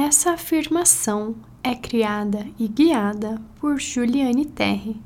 [0.00, 4.96] Essa afirmação é criada e guiada por Juliane Terry,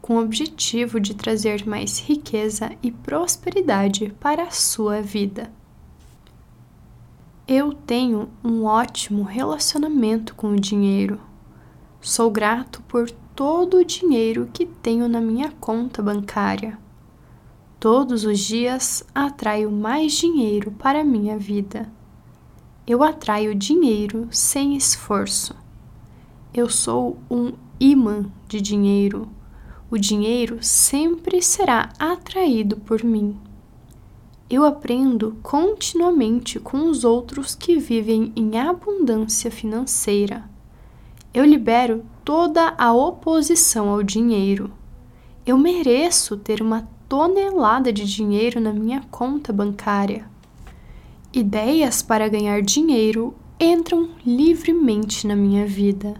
[0.00, 5.50] com o objetivo de trazer mais riqueza e prosperidade para a sua vida.
[7.48, 11.20] Eu tenho um ótimo relacionamento com o dinheiro.
[12.00, 16.78] Sou grato por todo o dinheiro que tenho na minha conta bancária.
[17.80, 21.95] Todos os dias atraio mais dinheiro para a minha vida.
[22.86, 25.56] Eu atraio dinheiro sem esforço.
[26.54, 29.28] Eu sou um imã de dinheiro.
[29.90, 33.36] O dinheiro sempre será atraído por mim.
[34.48, 40.48] Eu aprendo continuamente com os outros que vivem em abundância financeira.
[41.34, 44.70] Eu libero toda a oposição ao dinheiro.
[45.44, 50.35] Eu mereço ter uma tonelada de dinheiro na minha conta bancária.
[51.36, 56.14] Ideias para ganhar dinheiro entram livremente na minha vida.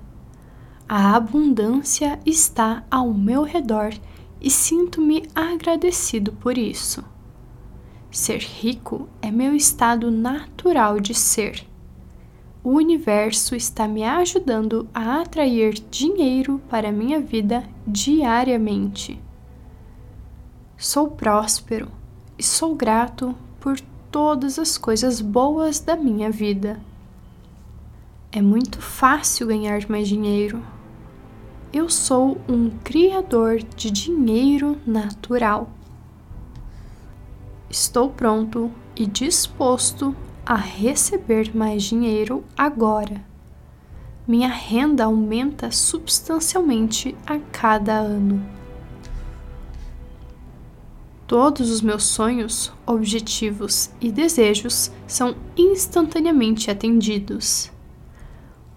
[0.86, 3.94] A abundância está ao meu redor
[4.38, 7.02] e sinto-me agradecido por isso.
[8.10, 11.66] Ser rico é meu estado natural de ser.
[12.62, 19.18] O universo está me ajudando a atrair dinheiro para minha vida diariamente.
[20.76, 21.88] Sou próspero
[22.38, 23.80] e sou grato por
[24.16, 26.80] todas as coisas boas da minha vida.
[28.32, 30.64] É muito fácil ganhar mais dinheiro.
[31.70, 35.68] Eu sou um criador de dinheiro natural.
[37.68, 43.22] Estou pronto e disposto a receber mais dinheiro agora.
[44.26, 48.55] Minha renda aumenta substancialmente a cada ano.
[51.26, 57.72] Todos os meus sonhos, objetivos e desejos são instantaneamente atendidos.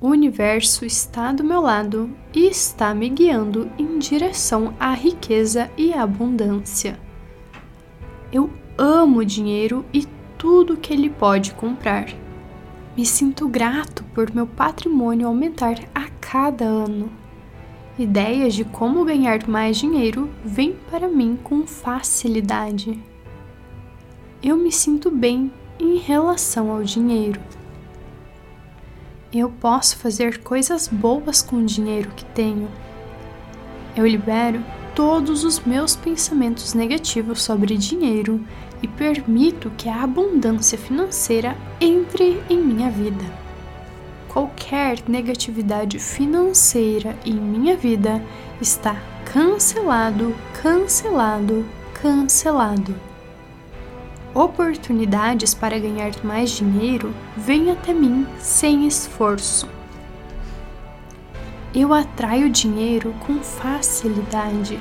[0.02, 5.94] O universo está do meu lado e está me guiando em direção à riqueza e
[5.94, 7.00] abundância.
[8.32, 12.08] Eu amo dinheiro e tudo que ele pode comprar.
[12.98, 17.12] Me sinto grato por meu patrimônio aumentar a cada ano.
[18.00, 22.98] Ideias de como ganhar mais dinheiro vêm para mim com facilidade.
[24.42, 27.42] Eu me sinto bem em relação ao dinheiro.
[29.34, 32.70] Eu posso fazer coisas boas com o dinheiro que tenho.
[33.98, 34.64] Eu libero
[34.96, 38.40] todos os meus pensamentos negativos sobre dinheiro
[38.82, 43.49] e permito que a abundância financeira entre em minha vida
[44.30, 48.24] qualquer negatividade financeira em minha vida
[48.62, 48.96] está
[49.26, 51.66] cancelado, cancelado,
[52.02, 52.96] cancelado.
[54.34, 59.68] Oportunidades para ganhar mais dinheiro vêm até mim sem esforço.
[61.74, 64.80] Eu atraio dinheiro com facilidade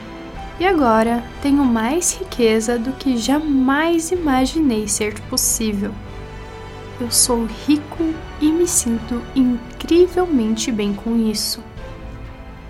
[0.61, 5.93] e agora tenho mais riqueza do que jamais imaginei ser possível
[7.01, 11.63] eu sou rico e me sinto incrivelmente bem com isso.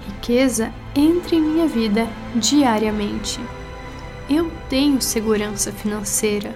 [0.06, 3.40] Riqueza entra em minha vida diariamente.
[4.28, 6.54] Eu tenho segurança financeira.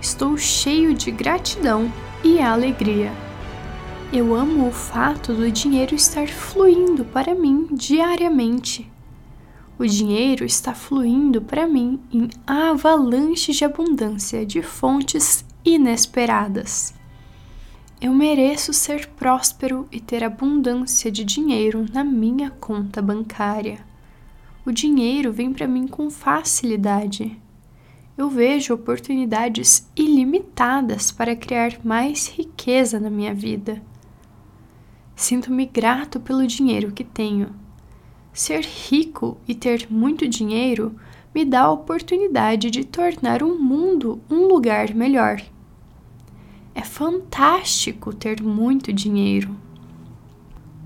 [0.00, 1.92] Estou cheio de gratidão
[2.22, 3.12] e alegria.
[4.12, 8.90] Eu amo o fato do dinheiro estar fluindo para mim diariamente.
[9.76, 16.97] O dinheiro está fluindo para mim em avalanches de abundância de fontes inesperadas.
[18.00, 23.84] Eu mereço ser próspero e ter abundância de dinheiro na minha conta bancária.
[24.64, 27.36] O dinheiro vem para mim com facilidade.
[28.16, 33.82] Eu vejo oportunidades ilimitadas para criar mais riqueza na minha vida.
[35.16, 37.52] Sinto-me grato pelo dinheiro que tenho.
[38.32, 40.94] Ser rico e ter muito dinheiro
[41.34, 45.42] me dá a oportunidade de tornar o mundo um lugar melhor.
[46.78, 49.50] É fantástico ter muito dinheiro.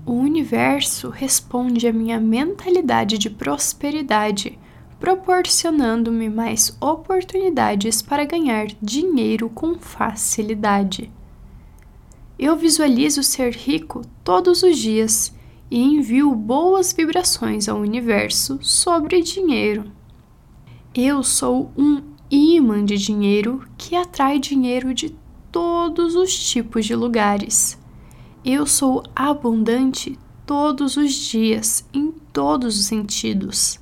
[0.03, 4.57] O universo responde à minha mentalidade de prosperidade,
[4.99, 11.11] proporcionando-me mais oportunidades para ganhar dinheiro com facilidade.
[12.39, 15.31] Eu visualizo ser rico todos os dias
[15.69, 19.91] e envio boas vibrações ao universo sobre dinheiro.
[20.95, 22.01] Eu sou um
[22.31, 25.15] imã de dinheiro que atrai dinheiro de
[25.53, 27.79] todos os tipos de lugares.
[28.43, 30.17] Eu sou abundante
[30.47, 33.79] todos os dias, em todos os sentidos.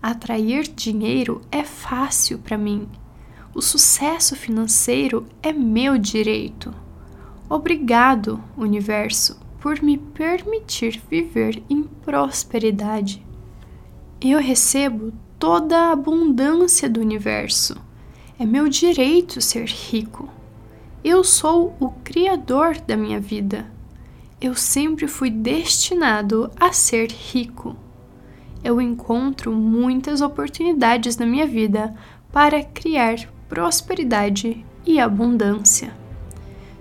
[0.00, 2.88] Atrair dinheiro é fácil para mim.
[3.52, 6.72] O sucesso financeiro é meu direito.
[7.48, 13.26] Obrigado, universo, por me permitir viver em prosperidade.
[14.20, 17.74] Eu recebo toda a abundância do universo.
[18.38, 20.28] É meu direito ser rico.
[21.02, 23.64] Eu sou o criador da minha vida.
[24.38, 27.74] Eu sempre fui destinado a ser rico.
[28.62, 31.96] Eu encontro muitas oportunidades na minha vida
[32.30, 33.16] para criar
[33.48, 35.90] prosperidade e abundância.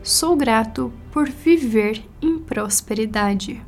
[0.04, 3.62] Sou grato por viver em prosperidade.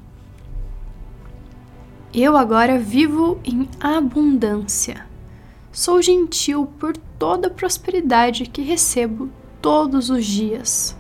[2.14, 5.06] Eu agora vivo em abundância.
[5.72, 9.30] Sou gentil por toda a prosperidade que recebo
[9.62, 10.98] todos os dias.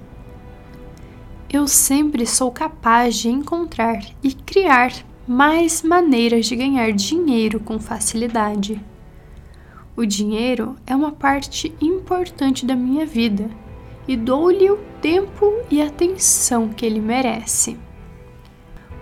[1.51, 4.93] Eu sempre sou capaz de encontrar e criar
[5.27, 8.79] mais maneiras de ganhar dinheiro com facilidade.
[9.95, 13.49] O dinheiro é uma parte importante da minha vida
[14.07, 17.77] e dou-lhe o tempo e atenção que ele merece.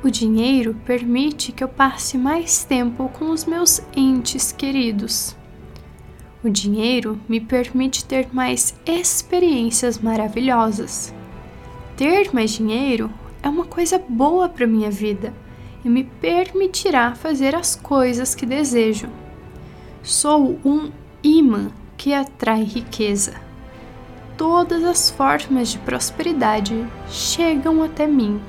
[0.04, 5.36] O dinheiro permite que eu passe mais tempo com os meus entes queridos.
[6.44, 11.14] O dinheiro me permite ter mais experiências maravilhosas.
[11.98, 13.12] Ter mais dinheiro
[13.44, 15.34] é uma coisa boa para minha vida
[15.84, 19.10] e me permitirá fazer as coisas que desejo.
[20.02, 20.92] Sou um
[21.22, 23.34] imã que atrai riqueza.
[24.38, 28.40] Todas as formas de prosperidade chegam até mim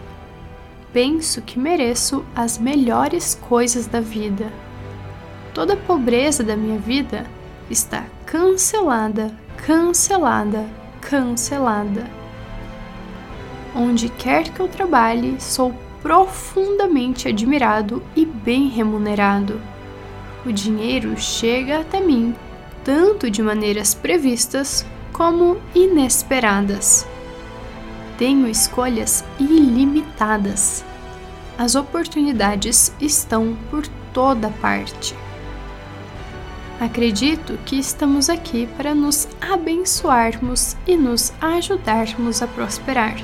[0.93, 4.53] penso que mereço as melhores coisas da vida.
[5.55, 7.27] Toda a pobreza da minha vida
[7.71, 10.67] está cancelada, cancelada,
[11.01, 12.07] cancelada.
[13.75, 15.73] Onde quer que eu trabalhe, sou
[16.03, 19.61] profundamente admirado e bem remunerado.
[20.45, 22.35] O dinheiro chega até mim,
[22.85, 27.07] tanto de maneiras previstas como inesperadas
[28.21, 30.85] tenho escolhas ilimitadas.
[31.57, 35.17] As oportunidades estão por toda parte.
[36.81, 43.17] Acredito que estamos aqui para nos abençoarmos e nos ajudarmos a prosperar.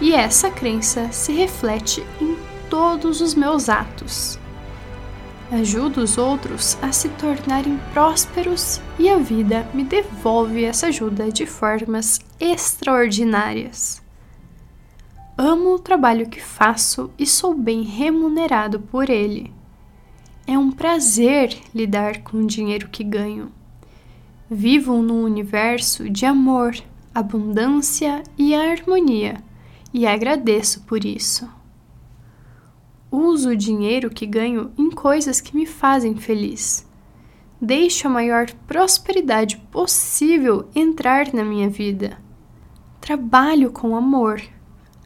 [0.00, 2.36] E essa crença se reflete em
[2.70, 4.38] todos os meus atos.
[5.50, 11.46] Ajudo os outros a se tornarem prósperos e a vida me devolve essa ajuda de
[11.46, 14.00] formas extraordinárias.
[15.36, 19.52] Amo o trabalho que faço e sou bem remunerado por ele.
[20.46, 23.50] É um prazer lidar com o dinheiro que ganho.
[24.50, 26.76] Vivo num universo de amor,
[27.14, 29.42] abundância e harmonia
[29.92, 31.48] e agradeço por isso.
[33.10, 36.86] Uso o dinheiro que ganho em coisas que me fazem feliz.
[37.60, 42.18] Deixo a maior prosperidade possível entrar na minha vida.
[43.00, 44.42] Trabalho com amor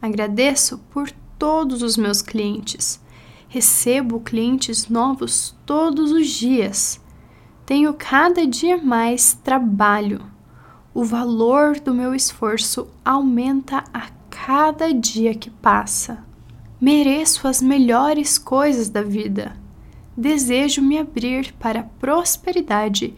[0.00, 3.00] Agradeço por todos os meus clientes.
[3.48, 7.00] Recebo clientes novos todos os dias.
[7.64, 10.20] Tenho cada dia mais trabalho.
[10.92, 16.22] O valor do meu esforço aumenta a cada dia que passa.
[16.78, 19.56] Mereço as melhores coisas da vida.
[20.16, 23.14] Desejo me abrir para a prosperidade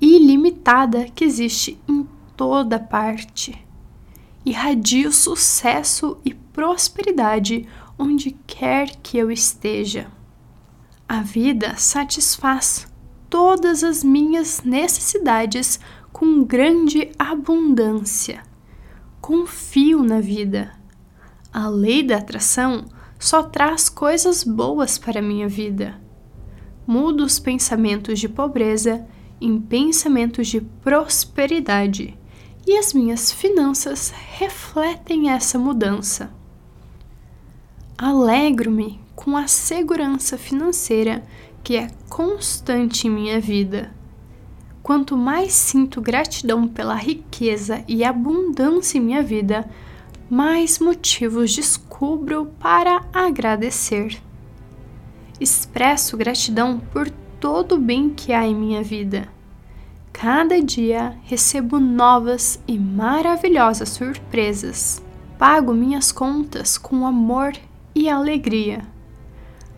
[0.00, 3.64] ilimitada que existe em toda parte
[4.44, 7.66] irradio sucesso e prosperidade
[7.98, 10.06] onde quer que eu esteja.
[11.08, 12.86] A vida satisfaz
[13.28, 15.80] todas as minhas necessidades
[16.12, 18.42] com grande abundância.
[19.20, 20.72] Confio na vida.
[21.52, 22.84] A lei da atração
[23.18, 26.00] só traz coisas boas para a minha vida.
[26.86, 29.06] Mudo os pensamentos de pobreza
[29.40, 32.18] em pensamentos de prosperidade
[32.66, 36.32] e as minhas finanças refletem essa mudança.
[37.96, 41.22] Alegro-me com a segurança financeira
[41.62, 43.94] que é constante em minha vida.
[44.82, 49.68] Quanto mais sinto gratidão pela riqueza e abundância em minha vida,
[50.28, 54.20] mais motivos descubro para agradecer.
[55.40, 57.08] Expresso gratidão por
[57.40, 59.32] todo o bem que há em minha vida
[60.14, 65.02] Cada dia recebo novas e maravilhosas surpresas.
[65.36, 67.52] Pago minhas contas com amor
[67.94, 68.82] e alegria.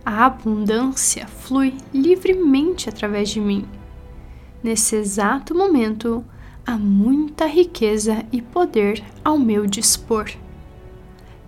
[0.05, 3.67] A abundância flui livremente através de mim.
[4.63, 6.25] Nesse exato momento,
[6.65, 10.31] há muita riqueza e poder ao meu dispor.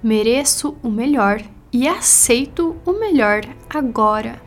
[0.02, 4.40] Mereço o melhor e aceito o melhor agora.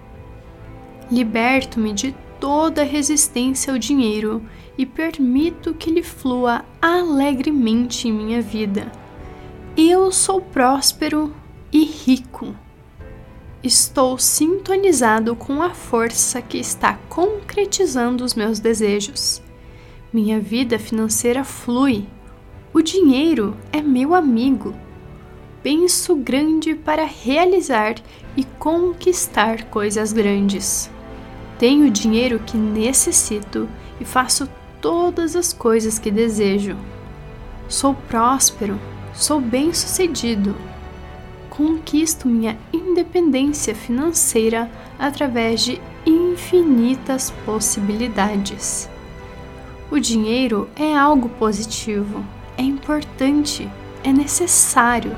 [1.11, 4.41] Liberto-me de toda resistência ao dinheiro
[4.77, 8.91] e permito que ele flua alegremente em minha vida.
[9.77, 11.33] Eu sou próspero,
[11.71, 12.55] e rico.
[13.63, 19.41] Estou sintonizado com a força que está concretizando os meus desejos.
[20.11, 22.07] Minha vida financeira flui.
[22.73, 24.73] O dinheiro é meu amigo.
[25.61, 27.95] Penso grande para realizar
[28.35, 30.89] e conquistar coisas grandes.
[31.59, 34.49] Tenho o dinheiro que necessito e faço
[34.81, 36.75] todas as coisas que desejo.
[37.67, 38.79] Sou próspero,
[39.13, 40.55] sou bem-sucedido.
[41.61, 48.89] Conquisto minha independência financeira através de infinitas possibilidades.
[49.91, 52.25] O dinheiro é algo positivo,
[52.57, 53.69] é importante,
[54.03, 55.15] é necessário.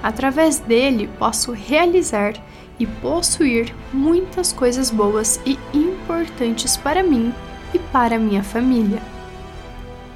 [0.00, 2.34] Através dele posso realizar
[2.78, 7.34] e possuir muitas coisas boas e importantes para mim
[7.74, 9.02] e para minha família.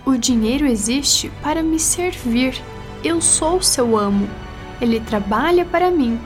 [0.07, 2.62] O dinheiro existe para me servir.
[3.03, 4.29] Eu sou seu amo.
[4.80, 6.18] Ele trabalha para mim.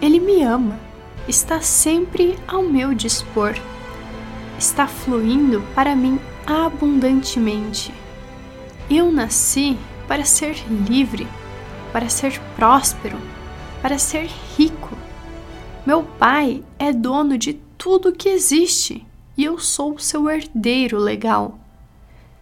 [0.00, 0.78] Ele me ama.
[1.26, 3.54] Está sempre ao meu dispor.
[4.58, 7.92] Está fluindo para mim abundantemente.
[8.90, 10.56] Eu nasci para ser
[10.88, 11.26] livre,
[11.92, 13.18] para ser próspero,
[13.80, 14.96] para ser rico.
[15.86, 19.06] Meu pai é dono de tudo que existe
[19.36, 21.58] e eu sou seu herdeiro legal.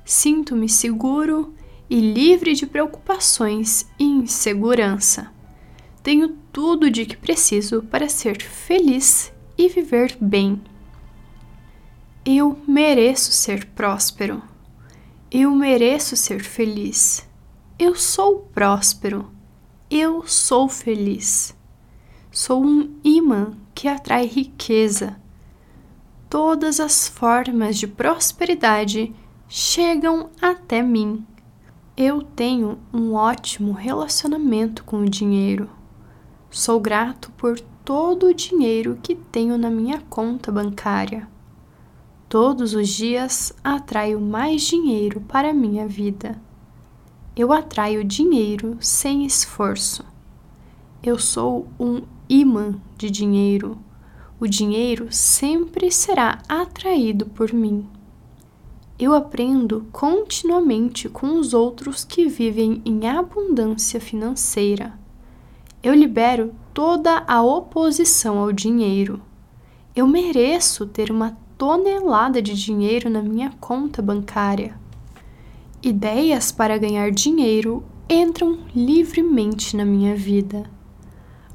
[0.05, 1.55] Sinto-me seguro
[1.89, 5.31] e livre de preocupações e insegurança.
[6.03, 10.61] Tenho tudo de que preciso para ser feliz e viver bem.
[12.25, 14.43] Eu mereço ser próspero.
[15.31, 17.29] Eu mereço ser feliz.
[17.79, 19.31] Eu sou próspero.
[19.91, 21.57] Eu sou feliz.
[22.31, 25.23] Sou um imã que atrai riqueza
[26.33, 29.15] todas as formas de prosperidade
[29.47, 31.27] chegam até mim.
[31.95, 35.69] Eu tenho um ótimo relacionamento com o dinheiro.
[36.53, 41.29] Sou grato por todo o dinheiro que tenho na minha conta bancária.
[42.29, 46.41] Todos os dias atraio mais dinheiro para a minha vida.
[47.35, 50.05] Eu atraio dinheiro sem esforço.
[51.03, 53.77] Eu sou um imã de dinheiro
[54.43, 57.87] o dinheiro sempre será atraído por mim.
[58.99, 64.99] Eu aprendo continuamente com os outros que vivem em abundância financeira.
[65.83, 69.21] Eu libero toda a oposição ao dinheiro.
[69.97, 74.79] Eu mereço ter uma tonelada de dinheiro na minha conta bancária.
[75.83, 80.71] Ideias para ganhar dinheiro entram livremente na minha vida.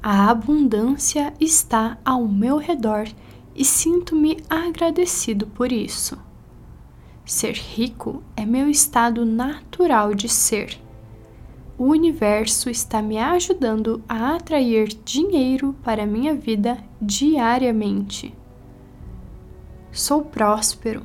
[0.03, 3.07] A abundância está ao meu redor
[3.55, 6.17] e sinto-me agradecido por isso.
[7.25, 10.77] Ser rico é meu estado natural de ser.
[11.77, 18.33] O universo está me ajudando a atrair dinheiro para minha vida diariamente.
[19.91, 21.03] Sou próspero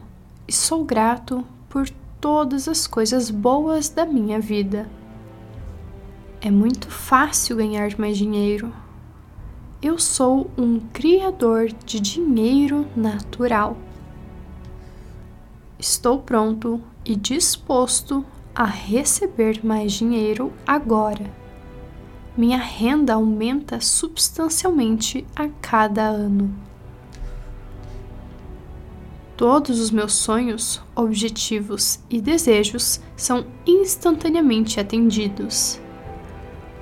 [0.49, 1.89] e sou grato por
[2.21, 4.89] todas as coisas boas da minha vida.
[6.41, 8.73] É muito fácil ganhar mais dinheiro
[9.83, 13.77] eu sou um criador de dinheiro natural.
[15.77, 21.31] Estou pronto e disposto a receber mais dinheiro agora.
[22.37, 26.55] Minha renda aumenta substancialmente a cada ano.
[29.37, 35.81] Todos os meus sonhos, objetivos e desejos são instantaneamente atendidos.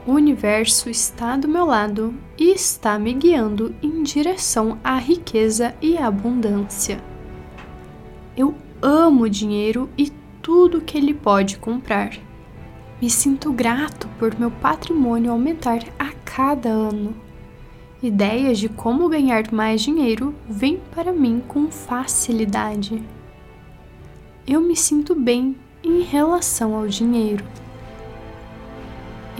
[0.06, 5.96] O universo está do meu lado e está me guiando em direção à riqueza e
[5.96, 7.02] abundância.
[8.36, 10.10] Eu amo dinheiro e
[10.42, 12.18] tudo que ele pode comprar.
[13.00, 17.14] Me sinto grato por meu patrimônio aumentar a cada ano.
[18.02, 23.02] Ideias de como ganhar mais dinheiro vêm para mim com facilidade.
[24.46, 27.44] Eu me sinto bem em relação ao dinheiro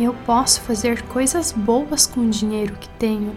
[0.05, 3.35] eu posso fazer coisas boas com o dinheiro que tenho.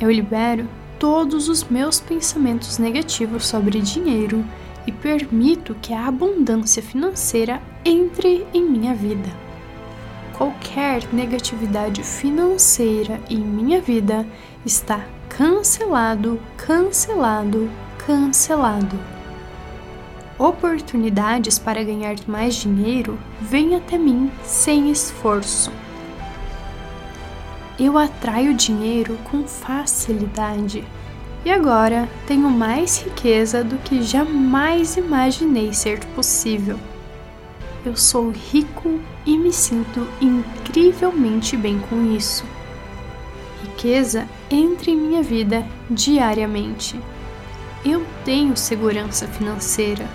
[0.00, 0.68] Eu libero
[0.98, 4.44] todos os meus pensamentos negativos sobre dinheiro
[4.86, 9.28] e permito que a abundância financeira entre em minha vida.
[10.36, 14.26] Qualquer negatividade financeira em minha vida
[14.64, 17.70] está cancelado, cancelado,
[18.06, 18.98] cancelado
[20.40, 25.70] oportunidades para ganhar mais dinheiro vêm até mim sem esforço.
[27.78, 30.82] Eu atraio dinheiro com facilidade
[31.44, 36.78] e agora tenho mais riqueza do que jamais imaginei ser possível.
[37.84, 42.44] Eu sou rico e me sinto incrivelmente bem com isso.
[43.62, 47.00] riqueza entra em minha vida diariamente.
[47.82, 50.06] Eu tenho segurança financeira.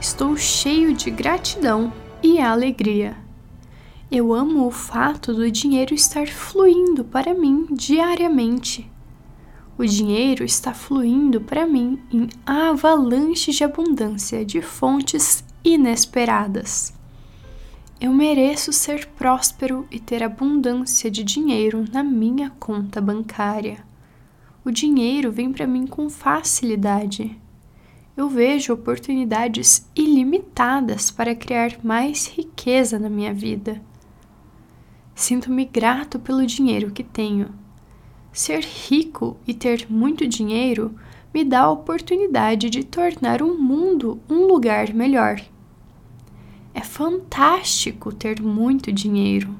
[0.00, 3.16] Estou cheio de gratidão e alegria.
[4.10, 8.90] Eu amo o fato do dinheiro estar fluindo para mim diariamente.
[9.76, 16.94] O dinheiro está fluindo para mim em avalanches de abundância de fontes inesperadas.
[18.00, 23.84] Eu mereço ser próspero e ter abundância de dinheiro na minha conta bancária.
[24.64, 27.36] O dinheiro vem para mim com facilidade.
[28.16, 33.82] Eu vejo oportunidades ilimitadas para criar mais riqueza na minha vida.
[35.16, 37.63] Sinto-me grato pelo dinheiro que tenho.
[38.34, 40.96] Ser rico e ter muito dinheiro
[41.32, 45.40] me dá a oportunidade de tornar o mundo um lugar melhor.
[46.74, 49.54] É fantástico ter muito dinheiro.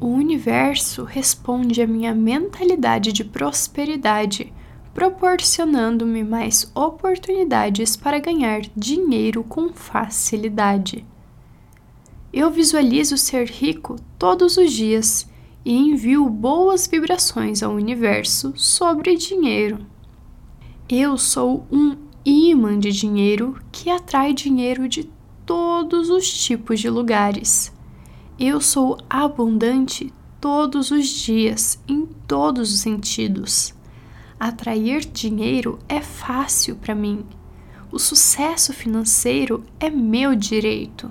[0.00, 4.50] O universo responde à minha mentalidade de prosperidade,
[4.94, 11.04] proporcionando-me mais oportunidades para ganhar dinheiro com facilidade.
[12.32, 15.28] Eu visualizo ser rico todos os dias
[15.64, 19.78] e envio boas vibrações ao universo sobre dinheiro.
[20.88, 25.04] Eu sou um imã de dinheiro que atrai dinheiro de
[25.46, 27.72] todos os tipos de lugares.
[28.38, 33.74] Eu sou abundante todos os dias, em todos os sentidos.
[34.38, 37.24] Atrair dinheiro é fácil para mim.
[37.90, 41.10] O sucesso financeiro é meu direito.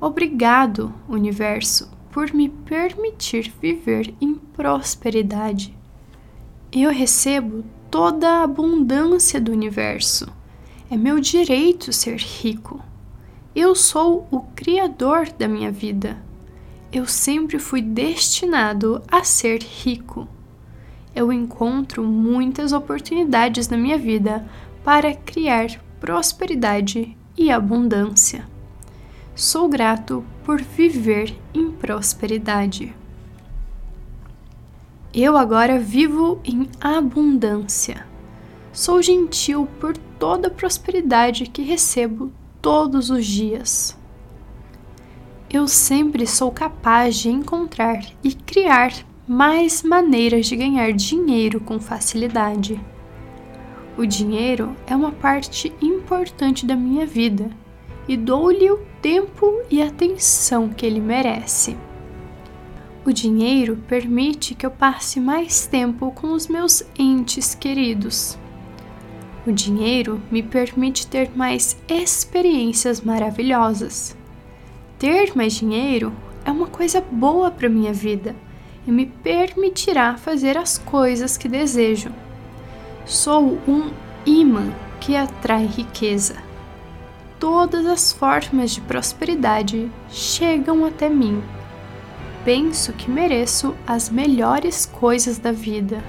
[0.00, 5.72] Obrigado, universo, por me permitir viver em prosperidade.
[6.72, 10.26] Eu recebo toda a abundância do universo.
[10.90, 12.82] É meu direito ser rico.
[13.54, 16.20] Eu sou o criador da minha vida.
[16.92, 20.26] Eu sempre fui destinado a ser rico.
[21.14, 24.44] Eu encontro muitas oportunidades na minha vida
[24.82, 25.68] para criar
[26.00, 28.44] prosperidade e abundância.
[29.38, 32.92] Sou grato por viver em prosperidade.
[35.14, 38.04] Eu agora vivo em abundância.
[38.72, 43.96] Sou gentil por toda a prosperidade que recebo todos os dias.
[45.48, 48.92] Eu sempre sou capaz de encontrar e criar
[49.24, 52.80] mais maneiras de ganhar dinheiro com facilidade.
[53.96, 57.48] O dinheiro é uma parte importante da minha vida
[58.08, 61.76] e dou-lhe o tempo e atenção que ele merece.
[63.04, 68.38] O dinheiro permite que eu passe mais tempo com os meus entes queridos.
[69.46, 74.16] O dinheiro me permite ter mais experiências maravilhosas.
[74.98, 76.12] Ter mais dinheiro
[76.44, 78.34] é uma coisa boa para minha vida
[78.86, 82.10] e me permitirá fazer as coisas que desejo.
[83.04, 83.90] Sou um
[84.26, 86.47] imã que atrai riqueza
[87.38, 91.42] todas as formas de prosperidade chegam até mim.
[92.44, 96.02] Penso que mereço as melhores coisas da vida.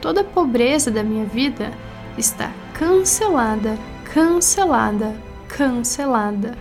[0.00, 1.72] Toda a pobreza da minha vida
[2.16, 3.78] está cancelada,
[4.12, 5.14] cancelada,
[5.48, 6.56] cancelada.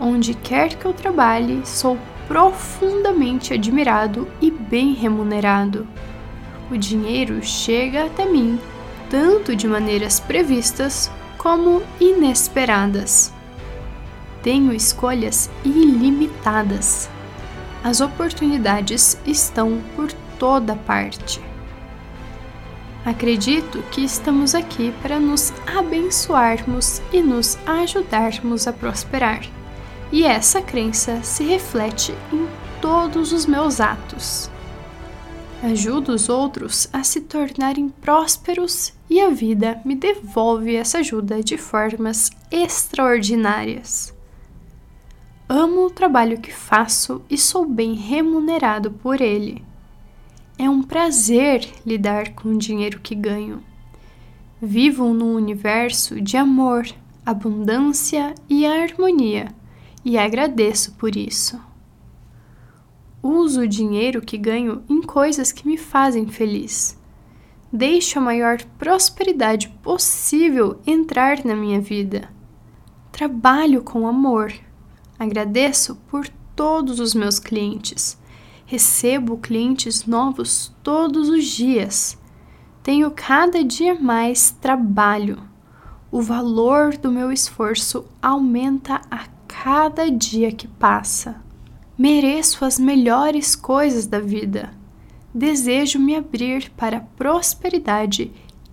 [0.00, 5.86] Onde quer que eu trabalhe, sou profundamente admirado e bem remunerado.
[6.70, 8.58] O dinheiro chega até mim,
[9.10, 11.10] tanto de maneiras previstas
[11.42, 13.32] como inesperadas.
[14.44, 17.10] Tenho escolhas ilimitadas.
[17.82, 21.40] As oportunidades estão por toda parte.
[23.04, 29.40] Acredito que estamos aqui para nos abençoarmos e nos ajudarmos a prosperar.
[30.12, 32.46] E essa crença se reflete em
[32.80, 34.51] todos os meus atos.
[35.62, 41.56] Ajudo os outros a se tornarem prósperos e a vida me devolve essa ajuda de
[41.56, 44.12] formas extraordinárias.
[45.48, 49.64] Amo o trabalho que faço e sou bem remunerado por ele.
[50.58, 53.62] É um prazer lidar com o dinheiro que ganho.
[54.60, 56.88] Vivo num universo de amor,
[57.24, 59.54] abundância e harmonia
[60.04, 61.56] e agradeço por isso.
[63.22, 66.98] Uso o dinheiro que ganho em coisas que me fazem feliz.
[67.72, 72.28] Deixo a maior prosperidade possível entrar na minha vida.
[73.12, 74.52] Trabalho com amor.
[75.18, 78.18] Agradeço por todos os meus clientes.
[78.66, 82.18] Recebo clientes novos todos os dias.
[82.82, 85.38] Tenho cada dia mais trabalho.
[86.10, 91.40] O valor do meu esforço aumenta a cada dia que passa.
[92.02, 94.74] Mereço as melhores coisas da vida.
[95.32, 98.32] desejo me abrir para a prosperidade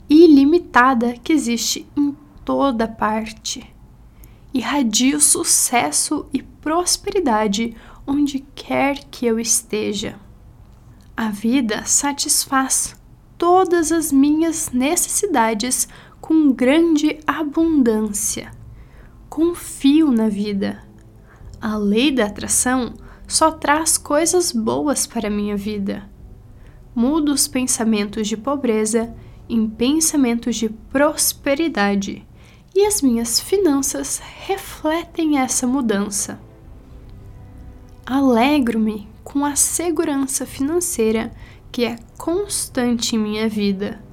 [0.10, 3.72] ilimitada que existe em toda parte.
[4.52, 7.76] Irradio sucesso e prosperidade
[8.08, 10.20] onde quer que eu esteja.
[11.16, 12.96] A vida satisfaz
[13.38, 15.88] todas as minhas necessidades
[16.20, 18.50] com grande abundância.
[19.30, 20.84] Confio na vida.
[21.62, 22.96] A lei da atração
[23.30, 26.10] só traz coisas boas para a minha vida.
[26.96, 29.16] Mudo os pensamentos de pobreza
[29.48, 32.28] em pensamentos de prosperidade
[32.76, 36.40] e as minhas finanças refletem essa mudança.
[38.04, 41.32] Alegro-me com a segurança financeira
[41.72, 44.04] que é constante em minha vida.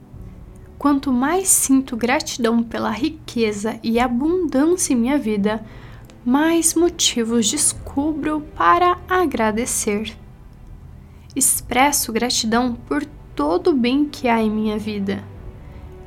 [0.78, 5.64] Quanto mais sinto gratidão pela riqueza e abundância em minha vida,
[6.26, 10.12] mais motivos descubro para agradecer.
[11.36, 13.04] Expresso gratidão por
[13.36, 15.22] todo o bem que há em minha vida.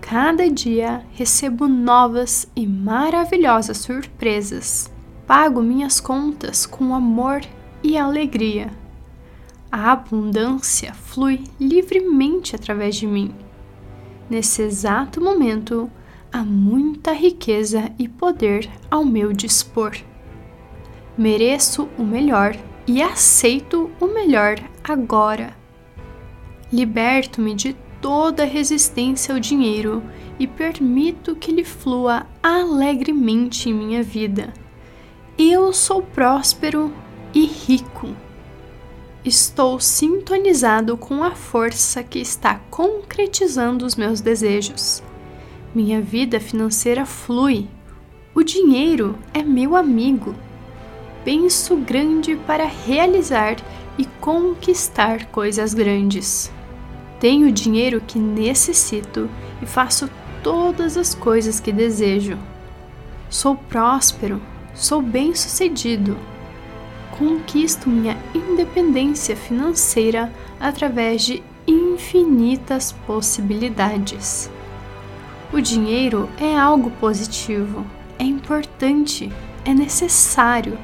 [0.01, 4.91] Cada dia recebo novas e maravilhosas surpresas.
[5.25, 7.39] Pago minhas contas com amor
[7.81, 8.73] e alegria.
[9.71, 13.33] A abundância flui livremente através de mim.
[14.29, 15.89] Nesse exato momento,
[16.29, 20.08] há muita riqueza e poder ao meu dispor.
[21.19, 22.55] Mereço o melhor
[22.87, 25.53] e aceito o melhor agora.
[26.71, 30.01] Liberto-me de toda resistência ao dinheiro
[30.39, 34.53] e permito que ele flua alegremente em minha vida.
[35.37, 36.89] Eu sou próspero
[37.33, 38.15] e rico.
[39.25, 45.03] Estou sintonizado com a força que está concretizando os meus desejos.
[45.75, 47.67] Minha vida financeira flui.
[48.33, 50.33] O dinheiro é meu amigo.
[51.23, 53.57] Penso grande para realizar
[53.97, 56.51] e conquistar coisas grandes.
[57.19, 59.29] Tenho o dinheiro que necessito
[59.61, 60.09] e faço
[60.41, 62.37] todas as coisas que desejo.
[63.29, 64.41] Sou próspero,
[64.73, 66.17] sou bem-sucedido
[67.19, 74.49] conquisto minha independência financeira através de infinitas possibilidades.
[75.51, 77.85] O dinheiro é algo positivo,
[78.17, 79.29] é importante,
[79.65, 80.77] é necessário.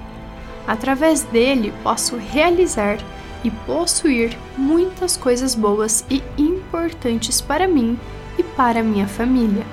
[0.67, 2.97] Através dele posso realizar
[3.43, 7.99] e possuir muitas coisas boas e importantes para mim
[8.37, 9.65] e para minha família.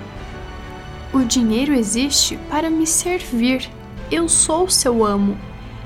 [1.13, 3.69] O dinheiro existe para me servir.
[4.11, 5.37] Eu sou seu amo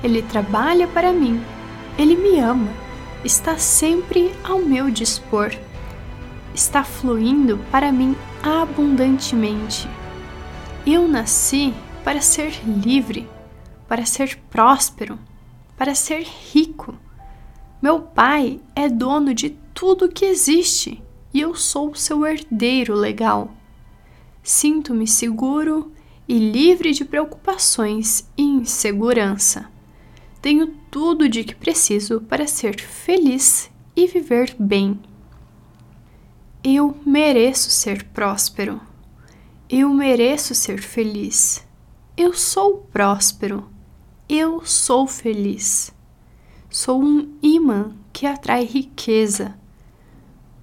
[0.03, 1.41] ele trabalha para mim.
[1.97, 2.69] Ele me ama.
[3.23, 5.51] Está sempre ao meu dispor.
[6.53, 9.87] Está fluindo para mim abundantemente.
[10.85, 13.27] Eu nasci para ser livre,
[13.87, 15.17] para ser próspero,
[15.77, 16.95] para ser rico.
[17.81, 21.01] Meu pai é dono de tudo que existe
[21.33, 23.51] e eu sou seu herdeiro legal.
[24.41, 25.91] Sinto-me seguro
[26.27, 29.69] e livre de preocupações e insegurança.
[30.41, 34.99] Tenho tudo de que preciso para ser feliz e viver bem.
[36.63, 38.81] Eu mereço ser próspero.
[39.69, 41.65] Eu mereço ser feliz.
[42.15, 43.76] Eu sou próspero.
[44.29, 45.95] Eu sou feliz.
[46.69, 49.57] Sou um imã que atrai riqueza.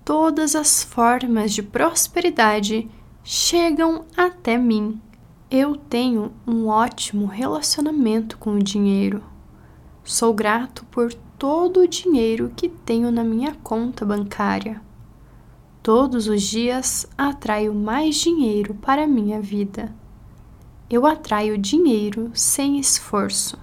[0.05, 2.91] Todas as formas de prosperidade
[3.23, 5.01] chegam até mim.
[5.51, 9.25] Eu tenho um ótimo relacionamento com o dinheiro.
[10.05, 14.83] Sou grato por todo o dinheiro que tenho na minha conta bancária.
[15.83, 20.04] Todos os dias atraio mais dinheiro para minha vida.
[20.89, 23.59] Eu atraio dinheiro sem esforço.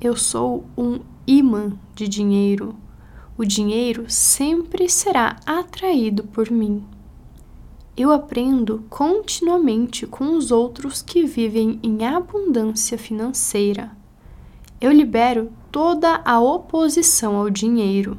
[0.00, 2.76] Eu sou um imã de dinheiro.
[3.36, 6.84] O dinheiro sempre será atraído por mim.
[7.96, 13.98] Eu aprendo continuamente com os outros que vivem em abundância financeira
[14.80, 18.16] eu libero toda a oposição ao dinheiro.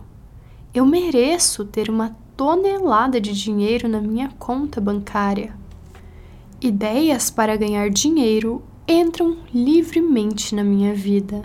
[0.73, 5.57] Eu mereço ter uma tonelada de dinheiro na minha conta bancária.
[6.61, 11.43] Ideias para ganhar dinheiro entram livremente na minha vida.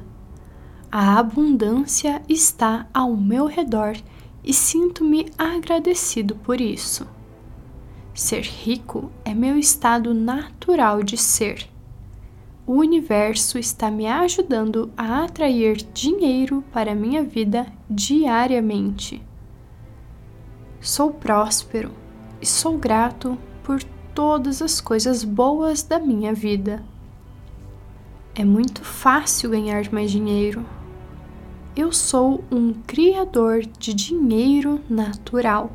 [0.90, 3.96] A abundância está ao meu redor
[4.42, 7.06] e sinto-me agradecido por isso.
[8.12, 11.68] Ser rico é meu estado natural de ser
[12.66, 19.22] o universo está me ajudando a atrair dinheiro para minha vida diariamente.
[20.80, 21.90] Sou próspero
[22.40, 23.82] e sou grato por
[24.14, 26.82] todas as coisas boas da minha vida.
[28.34, 30.64] É muito fácil ganhar mais dinheiro.
[31.76, 35.72] Eu sou um criador de dinheiro natural.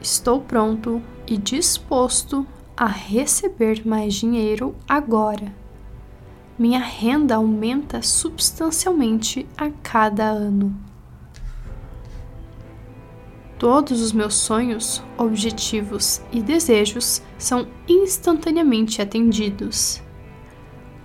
[0.00, 2.44] Estou pronto e disposto
[2.76, 5.54] a receber mais dinheiro agora.
[6.58, 10.91] Minha renda aumenta substancialmente a cada ano.
[13.62, 20.02] Todos os meus sonhos, objetivos e desejos são instantaneamente atendidos.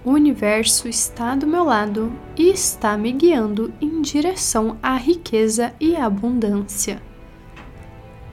[0.04, 5.96] O universo está do meu lado e está me guiando em direção à riqueza e
[5.96, 7.00] abundância.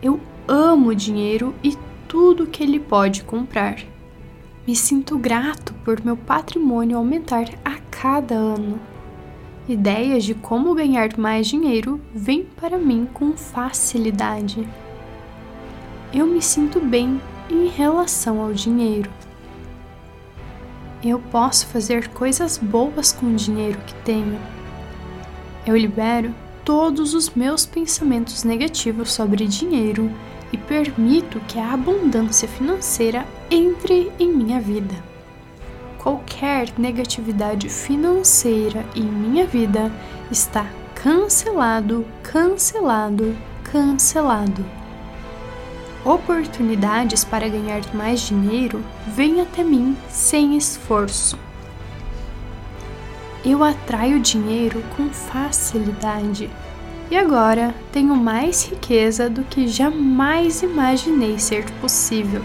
[0.02, 1.76] Eu amo dinheiro e
[2.08, 3.76] tudo que ele pode comprar.
[4.66, 8.93] Me sinto grato por meu patrimônio aumentar a cada ano.
[9.66, 14.68] Ideias de como ganhar mais dinheiro vêm para mim com facilidade.
[16.12, 19.10] Eu me sinto bem em relação ao dinheiro.
[21.02, 24.38] Eu posso fazer coisas boas com o dinheiro que tenho.
[25.66, 30.10] Eu libero todos os meus pensamentos negativos sobre dinheiro
[30.52, 35.13] e permito que a abundância financeira entre em minha vida
[36.04, 39.90] qualquer negatividade financeira em minha vida
[40.30, 44.62] está cancelado, cancelado, cancelado.
[46.04, 51.38] Oportunidades para ganhar mais dinheiro vêm até mim sem esforço.
[53.42, 56.50] Eu atraio dinheiro com facilidade
[57.10, 62.44] e agora tenho mais riqueza do que jamais imaginei ser possível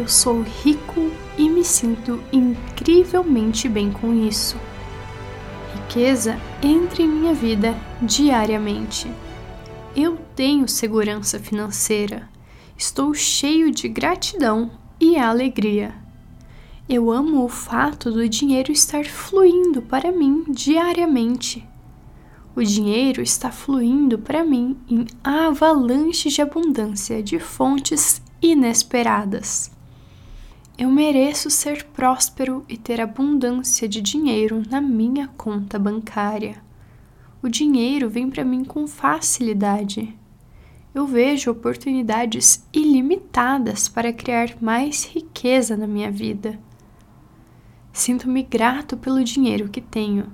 [0.00, 4.58] eu sou rico e me sinto incrivelmente bem com isso.
[5.74, 9.10] Riqueza entra em minha vida diariamente.
[9.96, 12.28] Eu tenho segurança financeira.
[12.76, 15.94] Estou cheio de gratidão e alegria.
[16.86, 21.66] Eu amo o fato do dinheiro estar fluindo para mim diariamente.
[22.54, 29.70] O dinheiro está fluindo para mim em avalanches de abundância de fontes inesperadas.
[30.80, 36.56] Eu mereço ser próspero e ter abundância de dinheiro na minha conta bancária.
[37.42, 40.16] O dinheiro vem para mim com facilidade.
[40.94, 46.58] Eu vejo oportunidades ilimitadas para criar mais riqueza na minha vida.
[47.92, 50.32] Sinto-me grato pelo dinheiro que tenho.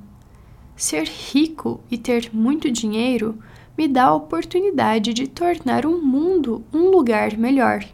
[0.77, 3.37] Ser rico e ter muito dinheiro
[3.77, 7.85] me dá a oportunidade de tornar o mundo um lugar melhor.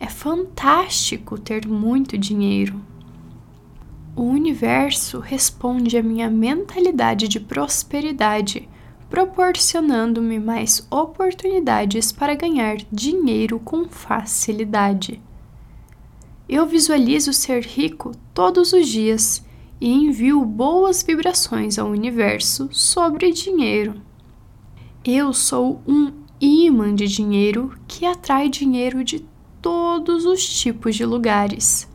[0.00, 2.80] É fantástico ter muito dinheiro.
[4.14, 8.68] O universo responde à minha mentalidade de prosperidade,
[9.08, 15.20] proporcionando-me mais oportunidades para ganhar dinheiro com facilidade.
[16.48, 19.44] Eu visualizo ser rico todos os dias
[19.80, 24.00] e envio boas vibrações ao universo sobre dinheiro.
[25.04, 29.20] Eu sou um imã de dinheiro que atrai dinheiro de
[29.60, 31.88] todos os tipos de lugares.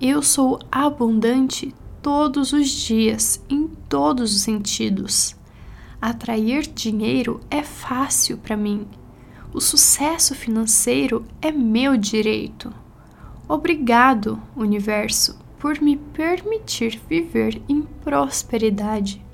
[0.00, 5.34] Eu sou abundante todos os dias, em todos os sentidos.
[6.00, 8.86] Atrair dinheiro é fácil para mim.
[9.52, 12.72] O sucesso financeiro é meu direito.
[13.48, 19.24] Obrigado, universo, por me permitir viver em prosperidade.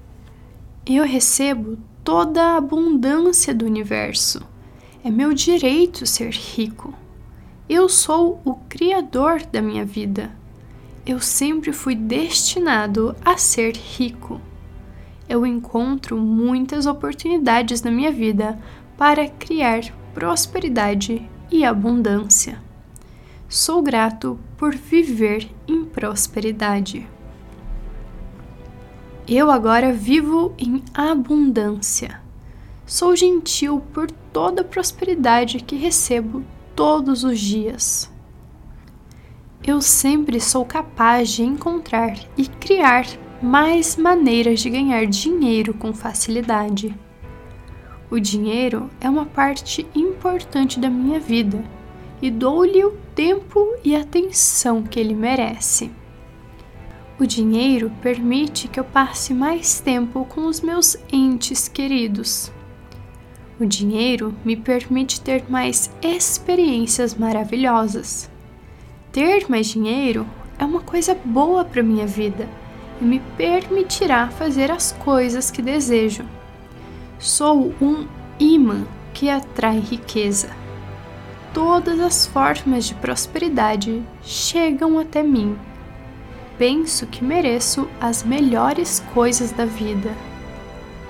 [0.87, 4.43] Eu recebo toda a abundância do universo.
[5.03, 6.95] É meu direito ser rico.
[7.73, 10.33] Eu sou o criador da minha vida.
[11.07, 14.41] Eu sempre fui destinado a ser rico.
[15.29, 18.59] Eu encontro muitas oportunidades na minha vida
[18.99, 22.61] para criar prosperidade e abundância.
[23.49, 27.09] Sou grato por viver em prosperidade.
[29.29, 32.21] Eu agora vivo em abundância.
[32.85, 36.43] Sou gentil por toda a prosperidade que recebo
[36.75, 38.11] todos os dias.
[39.67, 43.07] Eu sempre sou capaz de encontrar e criar
[43.43, 46.95] mais maneiras de ganhar dinheiro com facilidade.
[48.11, 51.63] O dinheiro é uma parte importante da minha vida
[52.21, 55.91] e dou-lhe o tempo e atenção que ele merece.
[57.19, 62.51] O dinheiro permite que eu passe mais tempo com os meus entes queridos.
[63.61, 68.31] O dinheiro me permite ter mais experiências maravilhosas.
[69.13, 70.27] Ter mais dinheiro
[70.59, 72.49] é uma coisa boa para minha vida
[72.99, 76.25] e me permitirá fazer as coisas que desejo.
[77.19, 78.07] Sou um
[78.39, 80.49] imã que atrai riqueza.
[81.53, 85.55] Todas as formas de prosperidade chegam até mim.
[86.57, 90.15] penso que mereço as melhores coisas da vida.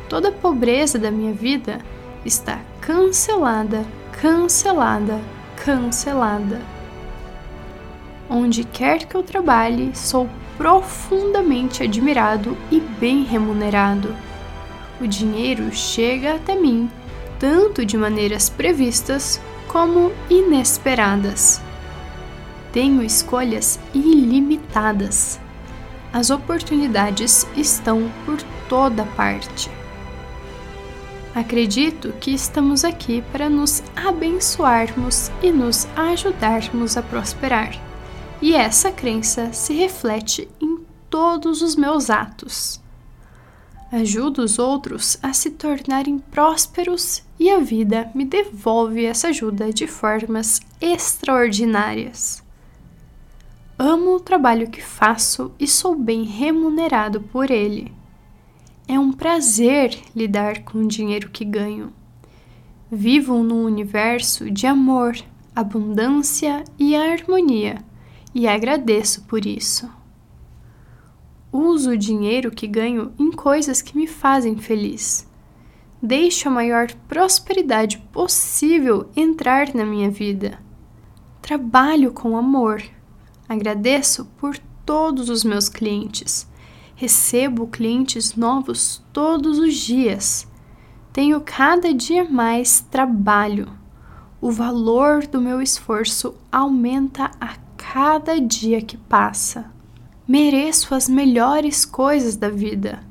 [0.08, 1.78] Toda a pobreza da minha vida
[2.24, 3.84] está cancelada,
[4.20, 5.20] cancelada,
[5.56, 6.60] cancelada.
[8.28, 14.14] Onde quer que eu trabalhe, sou profundamente admirado e bem remunerado.
[15.00, 16.90] O dinheiro chega até mim
[17.40, 21.62] tanto de maneiras previstas como inesperadas.
[22.70, 25.40] Tenho escolhas ilimitadas.
[26.12, 28.36] As oportunidades estão por
[28.68, 29.70] toda parte.
[31.34, 37.70] Acredito que estamos aqui para nos abençoarmos e nos ajudarmos a prosperar.
[38.42, 42.80] E essa crença se reflete em todos os meus atos.
[43.92, 49.86] Ajudo os outros a se tornarem prósperos e a vida me devolve essa ajuda de
[49.86, 52.42] formas extraordinárias.
[53.78, 57.99] Amo o trabalho que faço e sou bem remunerado por ele.
[58.92, 61.92] É um prazer lidar com o dinheiro que ganho.
[62.90, 65.16] Vivo num universo de amor,
[65.54, 67.84] abundância e harmonia
[68.34, 69.88] e agradeço por isso.
[71.52, 75.24] Uso o dinheiro que ganho em coisas que me fazem feliz.
[76.02, 80.58] Deixo a maior prosperidade possível entrar na minha vida.
[81.40, 82.82] Trabalho com amor.
[83.48, 86.49] Agradeço por todos os meus clientes
[87.00, 90.46] Recebo clientes novos todos os dias.
[91.14, 93.72] Tenho cada dia mais trabalho.
[94.38, 99.72] O valor do meu esforço aumenta a cada dia que passa.
[100.28, 103.02] Mereço as melhores coisas da vida.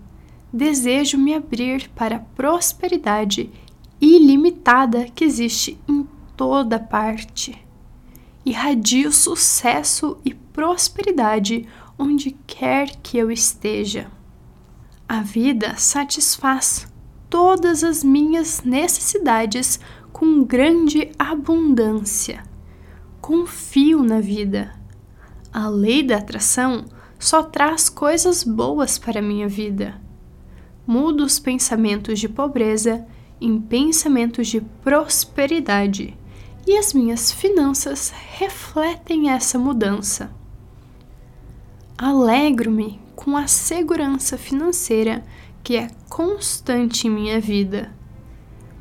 [0.54, 3.49] Desejo me abrir para a prosperidade
[3.99, 7.60] ilimitada que existe em toda parte.
[8.45, 11.67] Irradio sucesso e prosperidade
[11.99, 14.09] onde quer que eu esteja.
[15.07, 16.88] A vida satisfaz
[17.29, 19.79] todas as minhas necessidades
[20.13, 22.43] com grande abundância.
[23.21, 24.73] Confio na vida.
[25.51, 26.85] A lei da atração
[27.19, 29.99] só traz coisas boas para a minha vida.
[30.88, 33.05] Mudo os pensamentos de pobreza
[33.41, 36.17] em pensamentos de prosperidade
[36.65, 40.38] e as minhas finanças refletem essa mudança.
[42.01, 45.21] Alegro-me com a segurança financeira
[45.62, 47.91] que é constante em minha vida.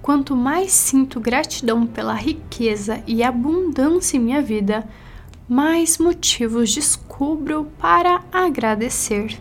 [0.01, 4.89] Quanto mais sinto gratidão pela riqueza e abundância em minha vida,
[5.49, 9.37] mais motivos descubro para agradecer.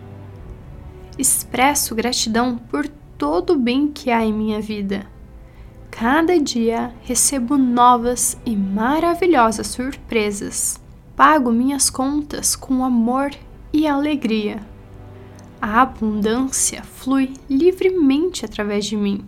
[1.16, 5.06] Expresso gratidão por todo o bem que há em minha vida.
[5.92, 10.82] Cada dia recebo novas e maravilhosas surpresas.
[11.16, 13.30] Pago minhas contas com amor
[13.78, 14.60] e alegria.
[15.62, 19.24] A abundância flui livremente através de mim.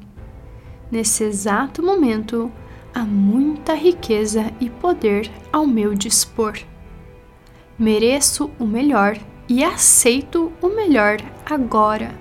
[0.92, 2.52] Nesse exato momento,
[2.92, 6.58] há muita riqueza e poder ao meu dispor.
[7.78, 12.20] Mereço o melhor e aceito o melhor agora.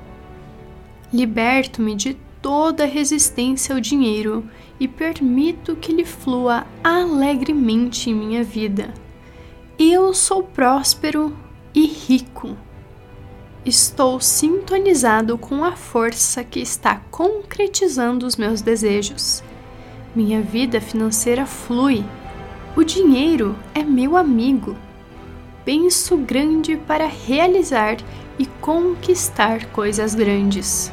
[1.11, 2.13] Liberto-me de
[2.43, 4.47] toda resistência ao dinheiro
[4.79, 8.93] e permito que ele flua alegremente em minha vida.
[9.79, 11.35] Eu sou próspero
[11.79, 12.57] e rico.
[13.65, 19.45] Estou sintonizado com a força que está concretizando os meus desejos.
[20.13, 22.05] Minha vida financeira flui.
[22.75, 24.77] O dinheiro é meu amigo.
[25.65, 27.99] Penso grande para realizar
[28.41, 30.93] e conquistar coisas grandes.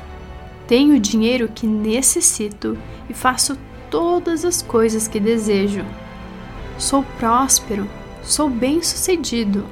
[0.68, 2.78] Tenho o dinheiro que necessito
[3.10, 3.58] e faço
[3.90, 5.84] todas as coisas que desejo.
[6.78, 7.90] Sou próspero,
[8.22, 9.66] sou bem-sucedido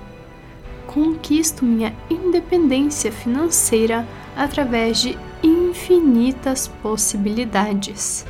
[0.94, 8.26] conquisto minha independência financeira através de infinitas possibilidades.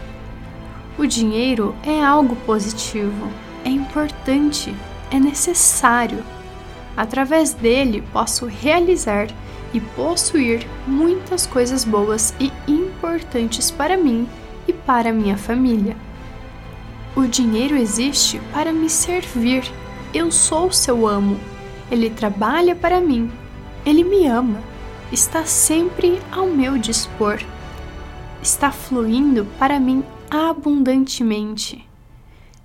[0.97, 3.27] O dinheiro é algo positivo,
[3.65, 4.73] é importante,
[5.11, 6.23] é necessário.
[6.95, 9.27] Através dele posso realizar
[9.73, 14.27] e possuir muitas coisas boas e importantes para mim
[14.67, 15.97] e para minha família.
[17.15, 19.63] O dinheiro existe para me servir.
[20.13, 21.39] Eu sou seu amo
[21.93, 23.31] ele trabalha para mim.
[23.85, 24.59] Ele me ama.
[25.11, 27.39] Está sempre ao meu dispor.
[28.41, 31.87] Está fluindo para mim abundantemente.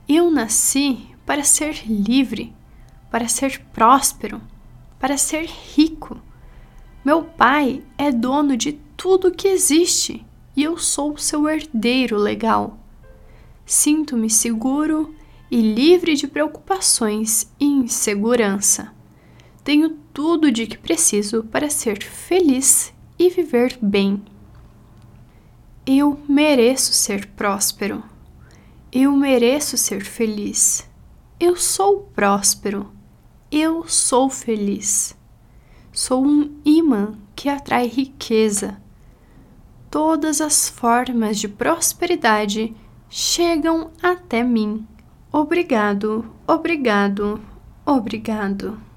[0.08, 2.54] Eu nasci para ser livre,
[3.10, 4.40] para ser próspero,
[4.98, 6.18] para ser rico.
[7.04, 10.24] Meu pai é dono de tudo que existe
[10.56, 12.78] e eu sou seu herdeiro legal.
[13.66, 15.14] Sinto-me seguro
[15.50, 18.96] e livre de preocupações e insegurança.
[19.68, 24.24] Tenho tudo de que preciso para ser feliz e viver bem.
[25.84, 28.02] Eu mereço ser próspero.
[28.90, 30.88] Eu mereço ser feliz.
[31.38, 32.90] Eu sou próspero.
[33.52, 35.14] Eu sou feliz.
[35.92, 38.80] Sou um imã que atrai riqueza.
[39.90, 42.74] Todas as formas de prosperidade
[43.10, 44.88] chegam até mim.
[45.30, 47.38] Obrigado, obrigado,
[47.84, 48.87] obrigado.